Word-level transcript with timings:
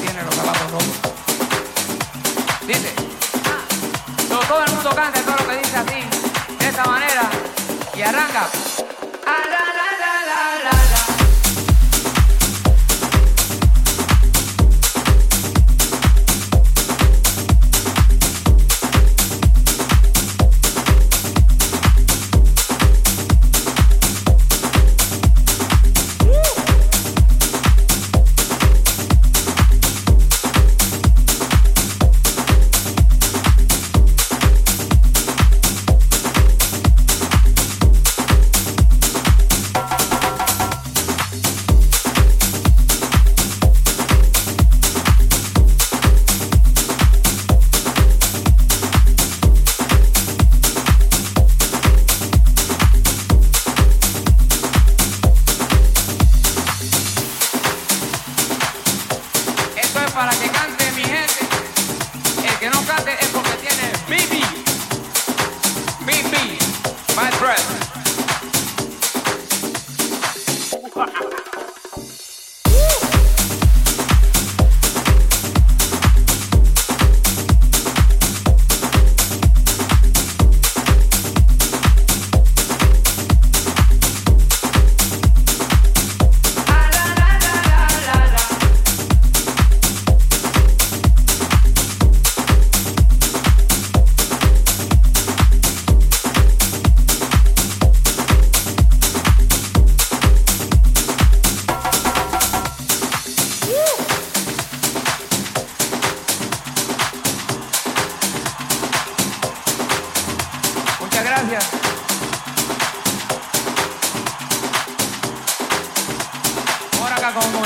tiene 0.00 0.22
los 0.22 0.34
zapatos 0.34 0.70
rotos. 0.70 0.86
Dice. 2.66 2.94
Todo 4.28 4.64
el 4.64 4.72
mundo 4.72 4.90
canta 4.90 5.20
todo 5.20 5.36
lo 5.36 5.48
que 5.48 5.56
dice 5.58 5.76
así, 5.76 6.56
de 6.58 6.68
esta 6.68 6.84
manera, 6.84 7.30
y 7.94 8.02
arranca. 8.02 8.48
Ah, 9.26 9.59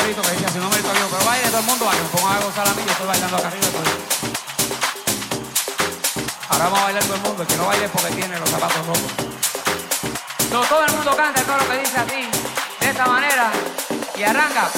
numerito 0.05 0.23
que 0.23 0.33
dice 0.33 0.47
así, 0.47 0.59
un 0.59 0.65
numerito 0.65 0.93
viejo, 0.93 1.09
pero 1.11 1.25
baile 1.25 1.49
todo 1.49 1.61
el 1.61 1.65
mundo, 1.65 1.87
me 1.91 2.09
pongo 2.13 2.29
a 2.29 2.39
gozar 2.41 2.69
a 2.69 2.75
mí, 2.75 2.83
yo 2.85 2.93
estoy 2.93 3.07
bailando 3.07 3.37
acá 3.39 3.49
arriba. 3.49 3.67
Ahora 6.51 6.65
vamos 6.65 6.79
a 6.79 6.85
bailar 6.85 7.05
todo 7.05 7.15
el 7.15 7.23
mundo, 7.23 7.43
el 7.43 7.49
que 7.49 7.57
no 7.57 7.67
baile 7.67 7.89
porque 7.89 8.11
tiene 8.11 8.39
los 8.39 8.51
zapatos 8.51 8.87
rotos. 8.87 9.13
So, 10.51 10.61
todo 10.69 10.85
el 10.85 10.93
mundo 10.93 11.17
canta 11.17 11.43
todo 11.43 11.57
lo 11.57 11.69
que 11.71 11.79
dice 11.79 11.97
así, 11.97 12.29
de 12.81 12.91
esta 12.91 13.07
manera, 13.07 13.51
y 14.17 14.23
arranca. 14.23 14.69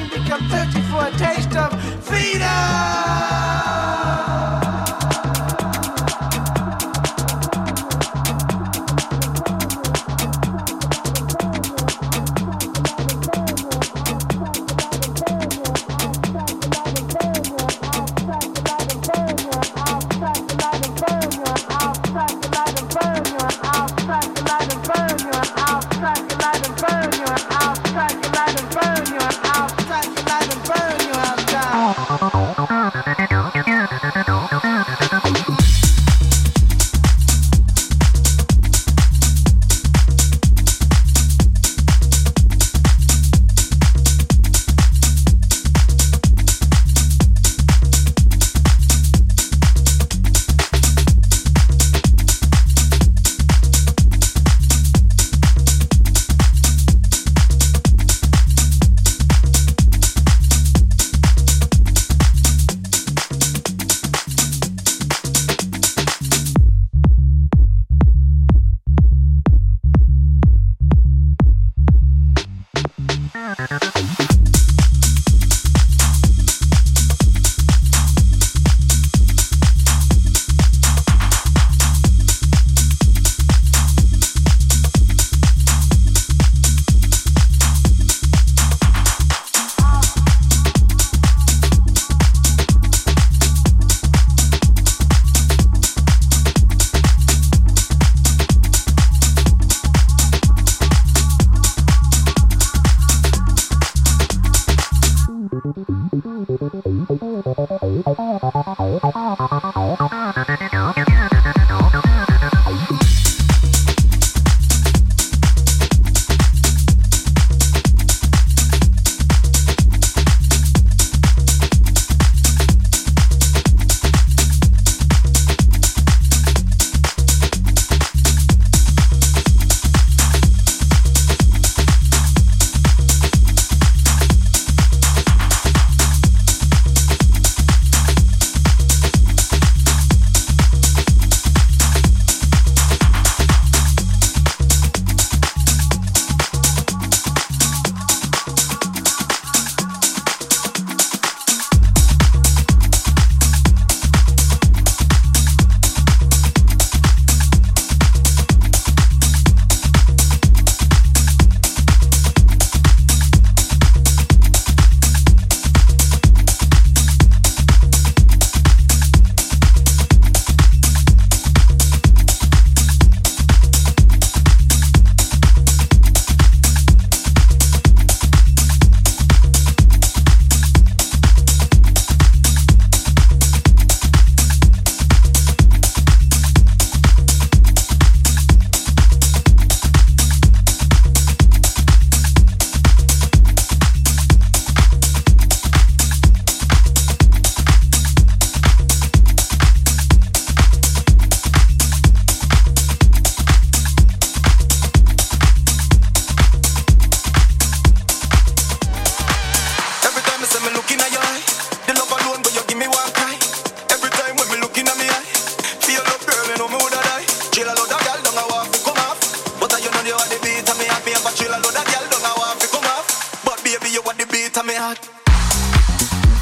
and 0.00 0.10
become 0.10 0.48
thirsty 0.48 0.80
for 0.82 1.06
a 1.06 1.10
taste 1.18 1.54
of 1.56 1.70
freedom. 2.04 2.99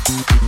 Thank 0.09 0.48